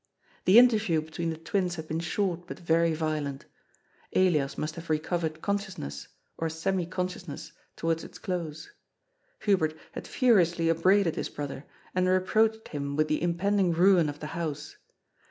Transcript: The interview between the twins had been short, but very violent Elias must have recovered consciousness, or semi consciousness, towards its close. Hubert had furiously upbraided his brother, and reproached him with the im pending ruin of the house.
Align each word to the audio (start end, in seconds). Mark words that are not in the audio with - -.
The 0.45 0.57
interview 0.57 0.99
between 1.01 1.29
the 1.29 1.37
twins 1.37 1.75
had 1.75 1.87
been 1.87 1.99
short, 1.99 2.47
but 2.47 2.57
very 2.57 2.91
violent 2.95 3.45
Elias 4.15 4.57
must 4.57 4.73
have 4.73 4.89
recovered 4.89 5.43
consciousness, 5.43 6.07
or 6.39 6.49
semi 6.49 6.87
consciousness, 6.87 7.51
towards 7.75 8.03
its 8.03 8.17
close. 8.17 8.71
Hubert 9.41 9.77
had 9.91 10.07
furiously 10.07 10.69
upbraided 10.69 11.17
his 11.17 11.29
brother, 11.29 11.65
and 11.93 12.07
reproached 12.07 12.69
him 12.69 12.95
with 12.95 13.09
the 13.09 13.17
im 13.21 13.37
pending 13.37 13.73
ruin 13.73 14.09
of 14.09 14.19
the 14.19 14.25
house. 14.33 14.75